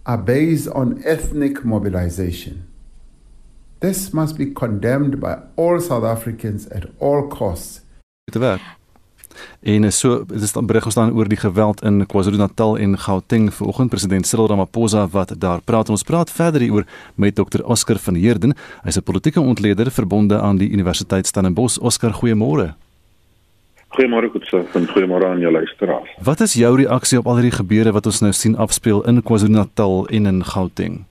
[0.03, 2.67] are based on ethnic mobilization.
[3.79, 7.81] This must be condemned by all South Africans at all costs.
[9.63, 13.89] En so dis dan berig ons dan oor die geweld in KwaZulu-Natal en Gauteng vanoggend.
[13.89, 15.89] President Cyril Ramaphosa wat daar praat.
[15.89, 18.55] Ons praat verder hieroor met Dr Oscar van Heerden.
[18.83, 21.77] Hy's 'n politieke ontleder verbonde aan die Universiteit Stellenbosch.
[21.77, 22.73] Oscar goeiemôre.
[23.95, 26.09] Goeiemôre Kotse en goeiemôre aan jou luisteraars.
[26.23, 30.07] Wat is jou reaksie op al hierdie gebeure wat ons nou sien afspeel in KwaZulu-Natal
[30.07, 31.05] en in Gauteng?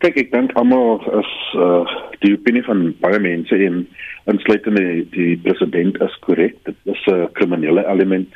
[0.00, 1.84] Kyk ek dink almal is uh
[2.24, 3.86] die opinie van baie mense en
[4.30, 6.56] insluitende die, die president is korrek.
[6.64, 8.28] Dit is 'n kriminele element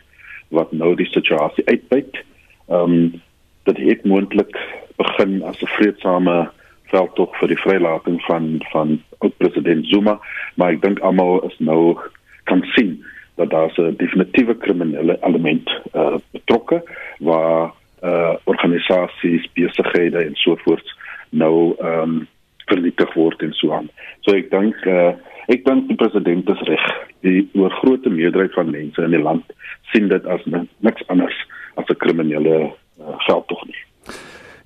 [0.49, 2.25] wat nou die situasie uitbuit.
[2.69, 3.23] Ehm um,
[3.65, 4.57] dit het moontlik
[4.97, 6.51] begin as 'n vreedsame
[6.93, 10.19] veldtog vir die vrylating van van oud-president Zuma,
[10.55, 11.99] maar ek dink almal is nou
[12.45, 13.05] kan sien
[13.37, 16.83] dat daar 'n definitiewe kriminele element uh betrokke
[17.19, 20.95] waar uh organisasies, besighede en so voort
[21.31, 22.27] nou ehm um,
[22.67, 23.89] vernietig word en so aan.
[24.23, 25.15] So ek dink uh
[25.53, 26.85] Ek dink die president is reg.
[27.25, 29.45] Die oorgrootste meerderheid van mense in die land
[29.93, 31.37] sien dit as niks anders
[31.77, 33.81] as 'n kriminele uh, veldtog nie.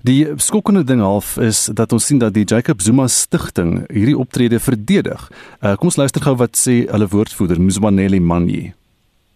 [0.07, 4.59] Die skokkende ding half is dat ons sien dat die Jacob Zuma stigting hierdie optrede
[4.59, 5.31] verdedig.
[5.59, 8.73] Uh, kom ons luister gou wat sê hulle woordvoerder Mzwaneli Manyi.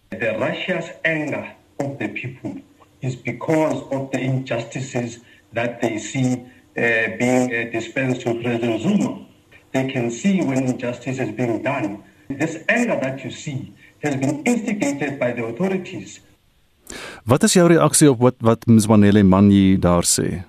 [0.08, 1.44] The Russia's anger
[1.76, 2.56] of the people
[3.00, 5.20] is because of the injustices
[5.52, 6.40] that they see
[6.74, 9.24] being uh, dispensed to President Zuma
[9.74, 12.02] they can see when injustice is being done.
[12.30, 16.20] This anger that you see has been instigated by the authorities.
[17.26, 20.44] Wat is jou reaksie op wat wat Mzwanele Manyi daar sê?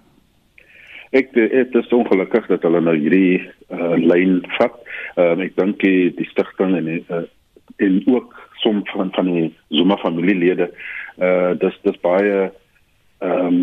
[1.15, 3.39] Ek dit is ongelukkig dat hulle nou hierdie
[3.71, 4.75] uh, lyn vat.
[5.15, 7.23] Um, ek dink die, die stigting en uh,
[7.83, 9.47] en ook som van van die
[9.79, 10.69] Zuma familielede
[11.23, 12.49] uh dis dis baie
[13.23, 13.59] ehm um,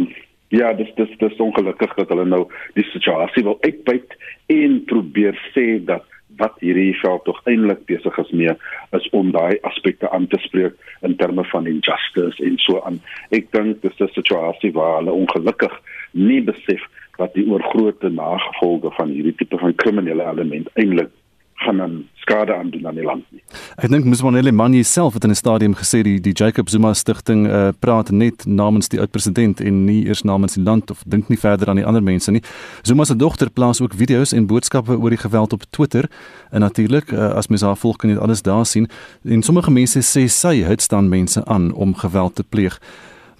[0.52, 2.42] ja, dis dis dis ongelukkig dat hulle nou
[2.76, 4.16] die situasie wil uitbuit
[4.52, 6.04] en probeer sê dat
[6.40, 8.54] wat hierdie veld tog eintlik besig is mee
[8.98, 10.76] is om daai aspekte aan te spreek
[11.08, 13.00] in terme van injustice en so aan.
[13.30, 15.74] Ek dink dis 'n situasie waar hulle ongelukkig
[16.12, 16.82] nie besef
[17.18, 21.10] wat die oorgrootste nagevolge van hierdie tipe van kriminele element eintlik
[21.62, 23.42] gaan dan skade aan doen aan die land nie.
[23.76, 27.46] Ek dink Mswanele Manje self het in 'n stadium gesê die die Jacob Zuma stigting
[27.46, 31.38] uh, praat net namens die oud-president en nie eers namens die land of dink nie
[31.38, 32.42] verder aan die ander mense nie.
[32.82, 36.10] Zuma se dogter plaas ook video's en boodskappe oor die geweld op Twitter
[36.50, 38.88] en natuurlik uh, as mens haar volg kan jy alles daar sien
[39.24, 42.80] en sommige mense sê sy het staan mense aan om geweld te pleeg.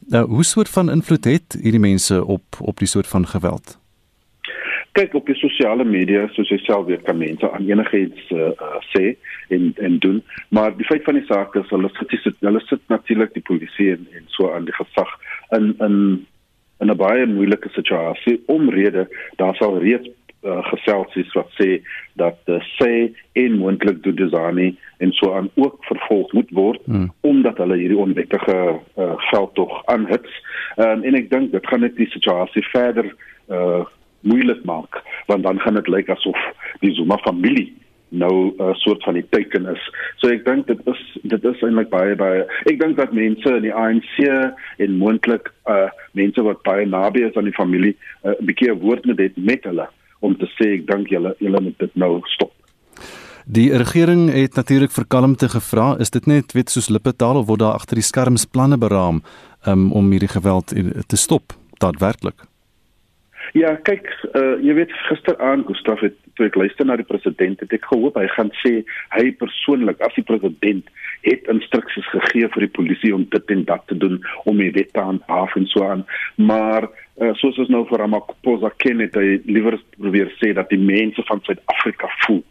[0.06, 3.81] Nou, hoe soort van invloed het hierdie mense op op die soort van geweld?
[4.98, 8.80] Kyk op die sosiale media soos jy self weet kan mense aan enigiets uh, uh,
[8.92, 9.14] sê
[9.54, 10.18] en en doen
[10.50, 13.92] maar die feit van die saak is hulle sit sit hulle sit natuurlik die polisie
[13.96, 15.14] en en so aan die gesag
[15.58, 15.96] in in
[16.82, 20.10] in 'n baie moeilike situasie omrede daar sal reeds
[20.42, 21.80] uh, geselsies wat sê
[22.20, 27.10] dat uh, sê en moontlik do desani en so aan ook vervolg moet word hmm.
[27.20, 28.58] omdat hulle hierdie onwettige
[28.98, 30.32] uh, veldtog aanhits.
[30.76, 33.08] Um, en ek dink dit gaan net die situasie verder
[33.48, 33.82] uh,
[34.22, 36.38] moeilik maak want dan gaan dit lyk asof
[36.80, 37.72] die Zuma familie
[38.12, 39.82] nou 'n uh, soort van die teken is.
[40.16, 43.62] So ek dink dit is dit is eintlik baie baie ek dink dat mense in
[43.62, 44.16] die ANC
[44.78, 48.80] en moontlik uh mense wat baie naby is aan die familie 'n uh, bietjie 'n
[48.80, 49.88] woord met dit met hulle
[50.20, 52.52] om te sê ek dink julle julle moet dit nou stop.
[53.46, 55.96] Die regering het natuurlik vir kalmte gevra.
[55.98, 59.22] Is dit net weet soos lippetaal of word daar agter die skerms planne beraam
[59.66, 60.66] um, om hierdie geweld
[61.06, 62.51] te stop daadwerklik?
[63.52, 67.74] Ja, kyk, uh, jy weet gisteraand Gustaf het toe ek luister na die president het
[67.76, 68.72] ek gehoop hy gaan sê
[69.12, 70.88] hy persoonlik as die president
[71.26, 74.16] het instruksies gegee vir die polisie om dit en dat te doen
[74.48, 76.06] om die wet te handhaaf en so aan.
[76.40, 80.80] Maar uh, soos ons nou vir Ramaphosa ken het hy liewer probeer sê dat die
[80.80, 82.42] mense van Suid-Afrika voel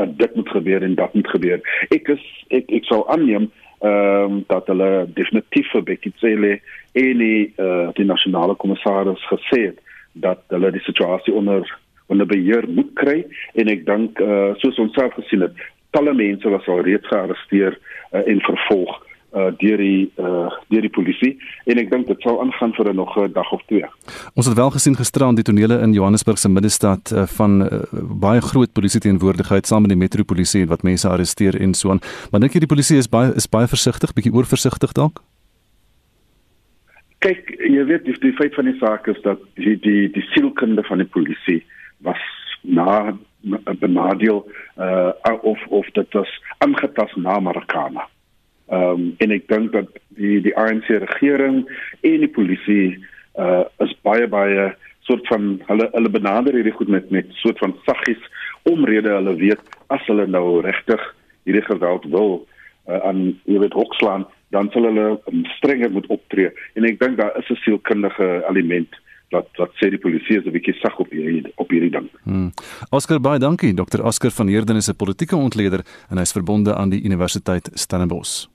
[0.00, 1.60] dat dit moet gebeur en dat moet gebeur.
[1.92, 2.22] Ek is
[2.56, 3.50] ek ek sou aanneem
[3.80, 6.58] ehm um, dat hulle definitief vir Bekkie Cele
[7.00, 9.78] en die uh, die nasionale kommissaris gesê het
[10.12, 11.78] dat hulle die situasie onder
[12.10, 13.20] onder beheer moet kry
[13.54, 15.54] en ek dink uh, soos ons self gesien het
[15.94, 18.98] talle mense was al reeds gearresteer uh, en vervolg
[19.34, 21.32] uh, deur die uh, deur die polisie
[21.70, 23.86] en ek dink dit sal aangaan vir nog 'n dag of twee.
[24.34, 27.82] Ons het wel gesien gisteraan die tonele in Johannesburg se middestad uh, van uh,
[28.26, 32.00] baie groot polisie teenwoordigheid saam met die metropolisie wat mense arresteer en so aan.
[32.30, 35.22] Maar dink jy die polisie is baie is baie versigtig, bietjie oorversigtig dalk?
[37.24, 40.84] Kyk jy weet die, die feit van die saak is dat die die die sielkunde
[40.88, 41.60] van die polisie
[42.06, 42.22] was
[42.62, 43.16] na
[43.80, 44.44] benadeel
[44.76, 48.08] uh of of dit was aangetast na Marokana.
[48.68, 51.64] Ehm um, en ek dink dat die die ANC regering
[52.00, 52.98] en die polisie
[53.36, 54.70] uh is baie baie
[55.08, 58.22] soort van hulle hulle benader hierdie goed met met soort van saggies
[58.62, 61.02] omrede hulle weet as hulle nou regtig
[61.44, 62.36] hierdie geweld wil
[62.88, 65.20] uh, aan jy weet hokslaan dan sal hulle
[65.56, 69.98] strenger moet optree en ek dink daar is 'n sielkundige element wat wat sê die
[69.98, 72.08] polisie is 'n bietjie sag op hierdie op hierdie ding.
[72.24, 72.50] Hmm.
[72.90, 74.02] Oscar baie dankie Dr.
[74.02, 78.48] Oscar van Heerden is 'n politieke ontleder en hy's verbonde aan die Universiteit Stellenbosch.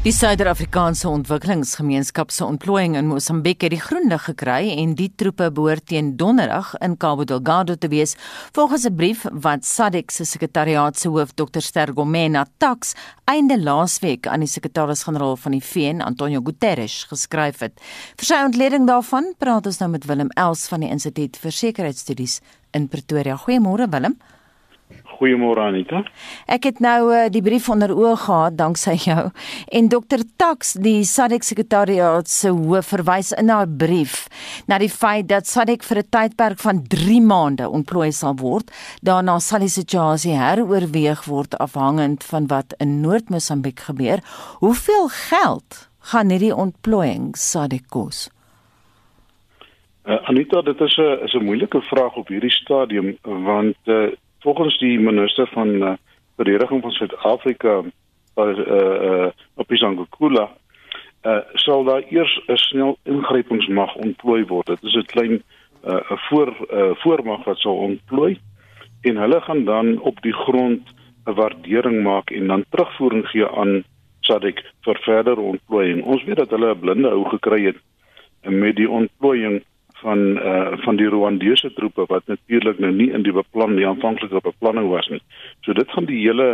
[0.00, 5.50] Die Suider-Afrikaanse Ontwikkelingsgemeenskap se ontplooiing in Mosambik het die groen lig gekry en die troepe
[5.52, 8.14] behoort teen Donderdag in Cabo Delgado te wees,
[8.56, 12.94] volgens 'n brief wat SADC se sekretariaat se hoof Dr Stergomena Tax
[13.26, 17.72] einde laasweek aan die sekretaris-generaal van die VN, Antonio Guterres, geskryf het.
[18.16, 22.40] Vir sy ontleding daarvan praat ons nou met Willem Els van die Instituut vir Sekuriteitsstudies
[22.70, 23.36] in Pretoria.
[23.36, 24.16] Goeiemôre Willem.
[25.20, 26.00] Goeiemôre Anita.
[26.48, 29.26] Ek het nou uh, die brief onder oë gehad danksy jou
[29.76, 34.22] en Dr Tax die SADC sekretariaat se hoof verwys in haar brief
[34.70, 38.72] na die feit dat SADC vir 'n tydperk van 3 maande ontplooi sal word.
[39.04, 44.24] Daarna sal die situasie heroorweeg word afhangend van wat in Noord-Mosambiek gebeur.
[44.64, 48.30] Hoeveel geld gaan hierdie ontplooiing SADC kos?
[50.08, 54.08] Uh, Anita, dit is 'n is 'n moeilike vraag op hierdie stadium want uh,
[54.40, 55.92] volgens die minister van uh,
[56.36, 57.82] verdediging van Suid-Afrika
[58.38, 60.48] uh uh Opisangula
[61.26, 64.66] uh sal daar eers 'n snel ingrypingsmag ontplooi word.
[64.66, 65.42] Dit is 'n klein
[65.84, 68.38] uh 'n voor uh voormag wat sal ontplooi
[69.02, 70.82] en hulle gaan dan op die grond
[71.26, 73.84] 'n waardering maak en dan terugvoering gee aan
[74.20, 76.04] SADC vir verdere ontplooiing.
[76.04, 77.78] Ons weet dat hulle 'n blinde oog gekry het
[78.42, 79.64] met die ontplooiing
[80.02, 84.40] van uh van die Rwandese troepe wat natuurlik nou nie in die beplan die aanvanklike
[84.40, 85.22] beplanning was nie.
[85.64, 86.48] So dit gaan die hele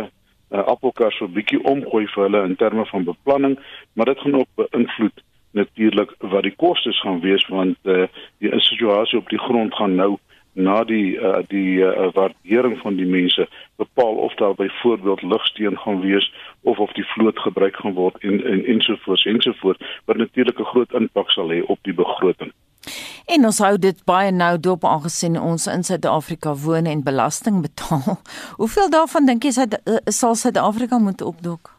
[0.51, 3.57] uh, appelkar so bietjie omgooi vir hulle in terme van beplanning,
[3.93, 8.07] maar dit gaan ook beïnvloed natuurlik wat die kostes gaan wees want uh
[8.43, 10.17] die situasie op die grond gaan nou
[10.57, 16.01] na die uh, die uh, waardering van die mense bepaal of daar byvoorbeeld ligsteen gaan
[16.01, 20.71] wees of of die vloot gebruik gaan word en en ensovoorts ensovoorts wat natuurlik 'n
[20.73, 22.51] groot impak sal hê op die begroting.
[23.25, 28.19] En ons hou dit baie nou dop aangesien ons in Suid-Afrika woon en belasting betaal.
[28.61, 31.73] Hoeveel daarvan dink jy eh, sal Suid-Afrika moet opdok?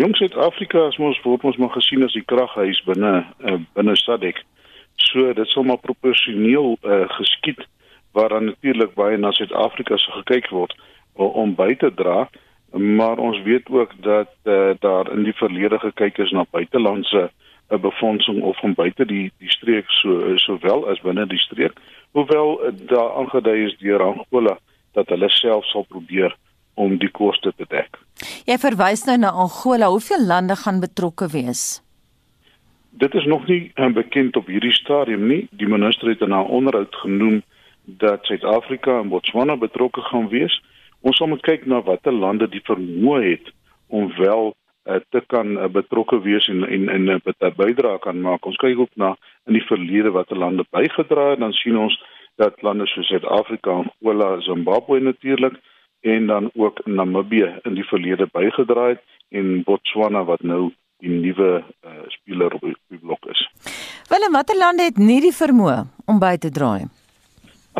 [0.00, 4.44] Jong Suid-Afrika is mos word ons maar gesien as die kraghuis binne uh, binne SADC.
[5.10, 7.66] So dit sal maar proporsioneel uh, geskied
[8.16, 10.76] waaraan natuurlik baie na Suid-Afrika se gekyk word
[11.14, 12.28] om by te dra
[12.70, 17.49] maar ons weet ook dat uh, daar in die verlede gekyk is na buitelandse uh,
[17.70, 21.78] 'n befondsing of van buite die die streek so sowel as binne die streek
[22.12, 24.58] hoewel daar aangedui is deur Angola
[24.92, 26.36] dat hulle self sal probeer
[26.74, 27.98] om die koste te dek.
[28.48, 29.90] Jy verwys nou na Angola.
[29.92, 31.82] Hoeveel lande gaan betrokke wees?
[32.90, 35.46] Dit is nog nie uh, bekend op hierdie stadium nie.
[35.50, 37.42] Die minister het in 'n onderhoud genoem
[37.84, 40.62] dat Suid-Afrika en Botswana betrokke gaan wees.
[41.00, 43.52] Ons sal moet kyk na watter lande die vermoë het
[43.86, 44.54] om wel
[45.08, 48.46] te kan uh, betrokke wees en en en 'n uh, bydrae kan maak.
[48.46, 51.96] Ons kyk ook na in die verlede watter lande bygedra het, dan sien ons
[52.36, 55.56] dat lande soos Suid-Afrika, Angola, Zimbabwe natuurlik
[56.00, 61.64] en dan ook Namibië in die verlede bygedra het en Botswana wat nou die nuwe
[61.84, 63.48] uh, speler op die blok is.
[64.08, 66.88] Wel, watter lande het nie die vermoë om by te dra nie?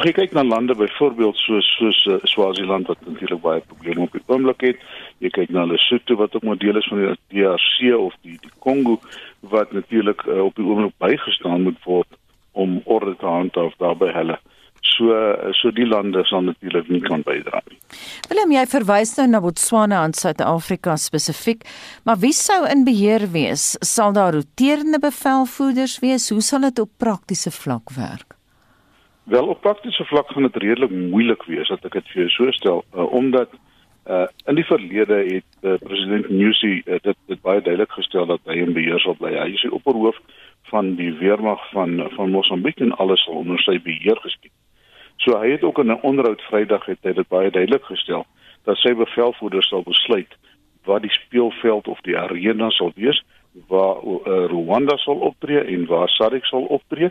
[0.01, 4.15] Ag jy kyk na lande byvoorbeeld soos soos uh, Swaziland wat natuurlik baie probleme op
[4.17, 4.87] die oomblik het.
[5.21, 8.55] Jy kyk na Lesotho wat ook 'n deel is van die DRC of die die
[8.65, 8.97] Kongo
[9.41, 12.09] wat natuurlik uh, op die oomblik bygestaan moet word
[12.53, 14.39] om orde te handhaaf daarby hulle.
[14.81, 17.79] So uh, so die lande sal natuurlik nie kan bydra nie.
[18.33, 21.69] Willem jy verwys nou na Botswana en Suid-Afrika spesifiek,
[22.05, 23.77] maar wie sou in beheer wees?
[23.85, 26.31] Sal daar roterende bevelvoerders wees?
[26.31, 28.40] Hoe sal dit op praktiese vlak werk?
[29.25, 32.51] Wel op praktiese vlak gaan dit redelik moeilik wees dat ek dit vir jou so
[32.57, 33.53] stel uh, omdat
[34.07, 38.41] uh, in die verlede het uh, president Nyusi uh, dit dit baie duidelik gestel dat
[38.45, 39.35] hy in beheer sal bly.
[39.37, 40.19] Hy is die opperhoof
[40.73, 44.55] van die weermag van van Mosambiek en alles sal onder sy beheer geskied.
[45.21, 48.27] So hy het ook in 'n onderhoud Vrydag het hy dit baie duidelik gestel
[48.65, 50.33] dat sy bevelvoerders sal besluit
[50.85, 53.23] wat die speelveld of die arena sal wees
[53.69, 57.11] waar uh, Rwanda sal optree en waar SADC sal optree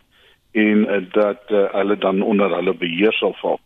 [0.51, 3.59] en uh, dat uh, hulle dan onder hulle beheer sal val.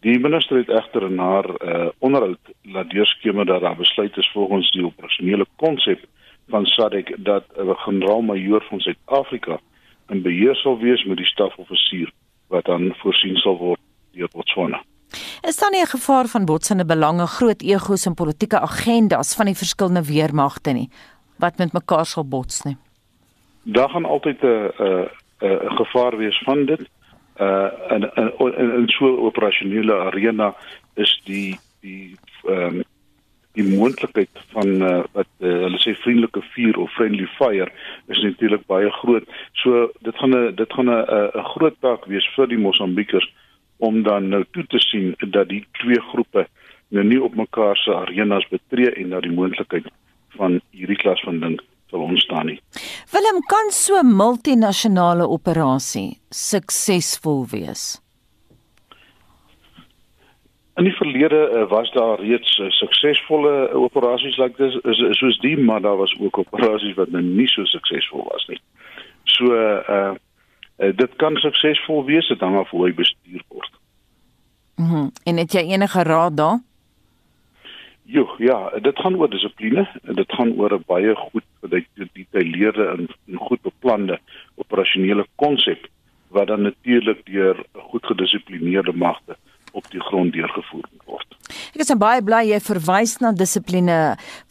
[0.00, 4.70] Die minister het egter in haar uh, onderhoud laat deurskemer dat daar besluit is volgens
[4.72, 6.04] die operasionele konsep
[6.48, 9.58] van SADC dat 'n uh, generaal-majoor van Suid-Afrika
[10.08, 12.10] in beheer sal wees met die stafoffisier
[12.48, 13.80] wat dan voorsien sal word
[14.12, 14.82] deur Botswana.
[15.42, 19.56] Is daar nie 'n gevaar van botsende belange, groot egos en politieke agendas van die
[19.56, 20.88] verskillende weermagte nie
[21.36, 22.76] wat met mekaar sal bots nie?
[23.62, 25.08] Daar gaan altyd 'n
[25.42, 26.82] 'n 'n gevaar wees van dit.
[27.40, 30.54] Uh in in in so 'n operasionele arena
[30.94, 32.82] is die die ehm um,
[33.52, 37.68] die moontlikheid van uh, wat uh, hulle sê vriendelike vuur of friendly fire
[38.06, 39.24] is natuurlik baie groot.
[39.52, 41.04] So dit gaan 'n dit gaan 'n
[41.40, 43.32] 'n groot taak wees vir die Mosambiekers
[43.76, 46.46] om dan nou toe te sien dat die twee groepe
[46.88, 49.86] nou nie op mekaar se arenas betree en dat die moontlikheid
[50.36, 51.60] van hierdie klas van ding
[51.92, 52.60] sal ontstaan nie.
[53.12, 58.00] Willem kan so multinasjonale operasie suksesvol wees.
[60.80, 65.38] In die verlede uh, was daar reeds uh, suksesvolle uh, operasies like dis is, soos
[65.44, 68.60] die maar daar was ook operasies wat nou nie so suksesvol was nie.
[69.36, 70.18] So uh, uh
[70.96, 73.72] dit kan suksesvol wees dit hang af hoe hy bestuur word.
[74.80, 74.88] Mhm.
[74.96, 76.58] Mm en het jy enige raad daar?
[78.02, 83.36] Jo, ja, dit gaan oor dissipline dit gaan oor 'n baie goed gedetailleerde en, en
[83.48, 84.18] goed beplande
[84.54, 85.88] operasionele konsep
[86.32, 89.36] wat dan natuurlik deur goed gedissiplineerde magte
[89.72, 91.36] op die grond deurgevoer word.
[91.72, 93.98] Ek is baie bly jy verwys na dissipline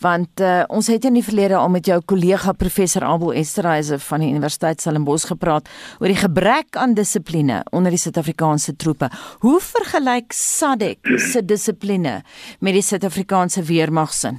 [0.02, 4.26] want uh, ons het in die verlede al met jou kollega professor Abel Esterhuizen van
[4.26, 5.70] die Universiteit Stellenbosch gepraat
[6.00, 9.12] oor die gebrek aan dissipline onder die Suid-Afrikaanse troepe.
[9.46, 12.22] Hoe vergelyk SADC se dissipline
[12.60, 14.36] met die Suid-Afrikaanse weermag se?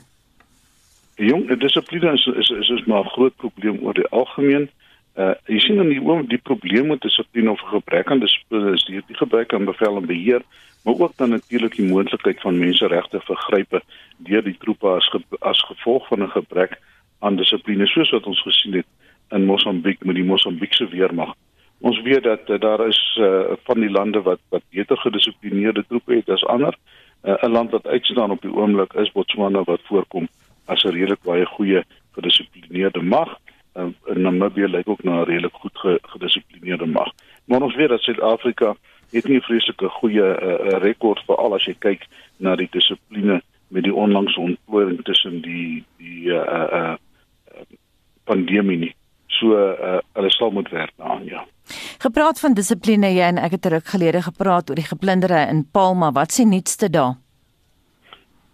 [1.22, 4.70] Jong, dissipline is is is, is maar 'n groot probleem oor die algemeen.
[5.16, 8.84] Uh jy sien dan die oom die probleem met dissipline of gebrek aan dissipline is
[8.84, 10.42] die, die gebrek aan bevel en beheer,
[10.84, 13.82] maar ook dan natuurlik die moontlikheid van menseregte vergrype
[14.16, 16.78] deur die troepe as ge, as gevolg van 'n gebrek
[17.18, 18.86] aan dissipline soos wat ons gesien het
[19.30, 21.34] in Mosambiek met die Mosambiekse weermag.
[21.80, 26.14] Ons weet dat uh, daar is uh, van die lande wat wat beter gedissiplineerde troepe
[26.14, 26.74] het as ander.
[27.22, 30.28] 'n uh, land wat uitstaan op die oomblik is Botswana wat voorkom
[30.66, 33.38] as 'n redelik baie goeie gedissiplineerde mag
[33.76, 37.12] uh, Namibië lyk ook na 'n redelik goed gedissiplineerde mag.
[37.44, 38.76] Maar ons weet dat Suid-Afrika
[39.10, 42.06] het nie 'n vreeslike goeie uh, rekord vir al as jy kyk
[42.36, 46.94] na die dissipline met die onlangse ontplooiing tussen die die uh uh
[48.24, 48.94] pandemie nie.
[49.26, 51.46] So uh hulle sal moet werk daaraan, ja.
[51.98, 56.12] Gepraat van dissipline jy en ek het terug gelede gepraat oor die geplundere in Palma.
[56.12, 57.14] Wat sien nuutste daar?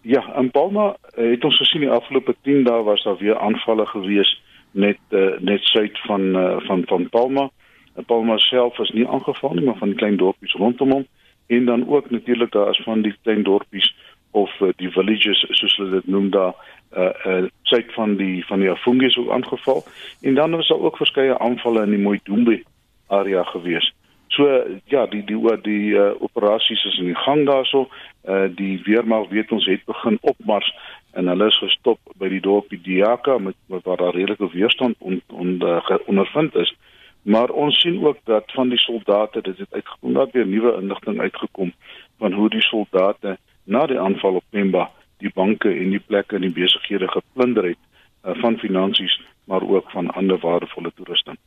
[0.09, 4.31] Ja, in Palma het ons gesien die afgelope 10 dae was daar weer aanvalle gewees
[4.73, 7.51] net uh, net suid van uh, van van Palma.
[7.95, 11.05] En Palma self is nie aangeval nie, maar van klein dorpies rondom hom
[11.47, 13.93] en dan ook natuurlik daar is van die klein dorpies
[14.31, 16.57] of uh, die villages soos hulle dit noem daar
[16.97, 19.85] uh uh suid van die van die Afungi's ook aangeval
[20.21, 22.63] en dan was daar ook verskeie aanvalle in die Moidombe
[23.07, 23.93] area gewees.
[24.29, 24.45] So
[24.85, 27.89] ja, die die oor die uh, operasies is in die gang daarso.
[28.29, 30.69] Uh die weermag weet ons het begin opmars
[31.13, 35.23] en hulle is gestop by die dorpie Diaka met, met waar daar redelike weerstand on,
[35.33, 36.75] on, uh, ondervind is.
[37.23, 41.21] Maar ons sien ook dat van die soldate dit het uitgekom dat weer nuwe inligting
[41.21, 41.73] uitgekom
[42.19, 46.47] van hoe die soldate na die aanval op Pemba die banke en die plekke en
[46.47, 47.81] die besighede geplunder het
[48.25, 51.39] uh, van finansies maar ook van ander waardevolle toerusting.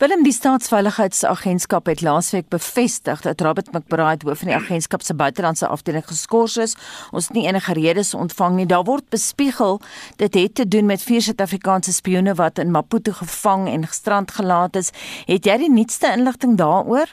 [0.00, 5.66] Willem die staatsveiligheidsagentskap het laasweek bevestig dat Robert McBride hoof van die agentskap se buitelandse
[5.68, 6.72] afdeling geskort is.
[7.12, 8.64] Ons het nie enige redes ontvang nie.
[8.66, 9.76] Daar word bespiegel
[10.16, 14.78] dit het te doen met vier Suid-Afrikaanse spioene wat in Maputo gevang en gestrand gelaat
[14.80, 14.88] is.
[15.28, 17.12] Het jy die nuutste inligting daaroor?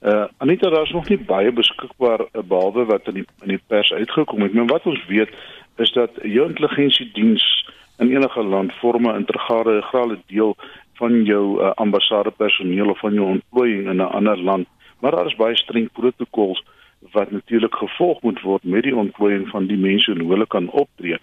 [0.00, 3.92] Uh Anita, daar is nog nie baie beskikbaar behalwe wat in die in die pers
[3.92, 4.56] uitgekom het.
[4.56, 5.36] Maar wat ons weet
[5.76, 7.44] is dat jou intelligensiediens
[7.98, 10.56] in enige land vorm 'n integrale grale deel
[10.94, 14.66] van jou uh, ambassade personeel of van jou ontplooiing in 'n ander land.
[15.00, 16.64] Maar daar is baie streng protokols
[17.12, 20.70] wat natuurlik gevolg moet word met die ontplooiing van die mense en hoe hulle kan
[20.70, 21.18] optree.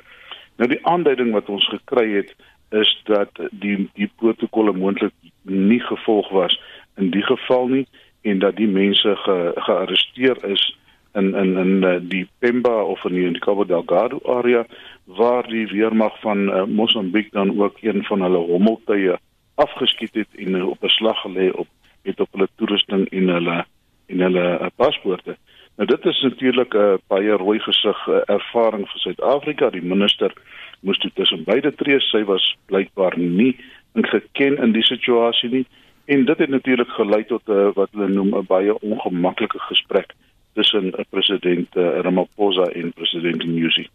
[0.56, 2.36] Nou die aanduiding wat ons gekry het
[2.70, 6.62] is dat die die protokolle moontlik nie gevolg was
[6.96, 7.88] in die geval nie
[8.22, 10.78] en dat die mense ge, gearresteer is
[11.14, 14.66] in in in uh, die Pemba of in die Cabo Delgado area
[15.06, 19.18] waar die weermag van uh, Mosambiek dan ook een van hulle hommeltuie
[19.56, 21.68] afgeskiet het en uh, op 'n slag gelê op
[22.04, 23.66] het op hulle toerusting en hulle
[24.06, 25.38] en hulle uh, paspoorte.
[25.76, 29.70] Nou dit is natuurlik 'n uh, baie rooi gesig uh, ervaring vir Suid-Afrika.
[29.70, 30.34] Die minister
[30.80, 32.00] moes toe tussen beide tree.
[32.00, 33.58] Sy was blykbaar nie
[33.94, 35.66] ingeken in die situasie nie
[36.06, 40.14] en dit het natuurlik gelei tot 'n uh, wat hulle noem 'n baie ongemaklike gesprek
[40.54, 43.88] tussen 'n president uh, Ramaphosa en president Nyusi.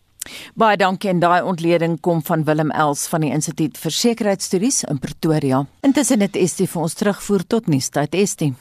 [0.55, 4.99] Baie dankie en daai ontleding kom van Willem Els van die Instituut vir Sekuriteitsstudies in
[5.03, 5.64] Pretoria.
[5.87, 8.55] Intussen het Estie vir ons terugvoer tot nuustyd Estie.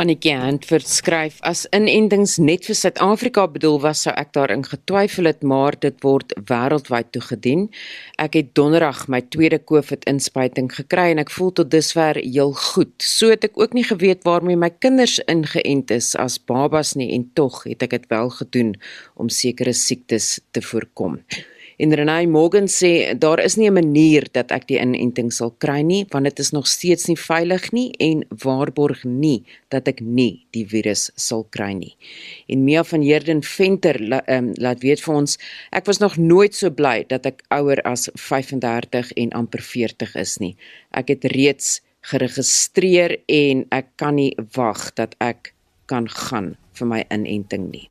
[0.00, 5.42] Annetjie Hand verskryf as inentings net vir Suid-Afrika bedoel was sou ek daarin getwyfel het
[5.44, 7.66] maar dit word wêreldwyd toegedien.
[8.16, 12.96] Ek het donderdag my tweede COVID-inspuiting gekry en ek voel tot dusver heel goed.
[13.04, 17.28] So het ek ook nie geweet waarmee my kinders ingeënt is as babas nie en
[17.36, 18.76] tog het ek dit wel gedoen
[19.20, 21.20] om sekere siektes te voorkom.
[21.80, 25.80] En Renay Morgan sê daar is nie 'n manier dat ek die inenting sal kry
[25.80, 30.44] nie want dit is nog steeds nie veilig nie en waarborg nie dat ek nie
[30.50, 31.96] die virus sal kry nie.
[32.48, 35.38] En Mia van Heerden Venter la, um, laat weet vir ons
[35.72, 40.38] ek was nog nooit so bly dat ek ouer as 35 en amper 40 is
[40.38, 40.56] nie.
[40.90, 45.54] Ek het reeds geregistreer en ek kan nie wag dat ek
[45.86, 47.88] kan gaan vir my inenting nie.